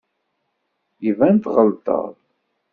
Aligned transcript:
Iban 1.09 1.35
tɣelṭeḍ. 1.37 2.05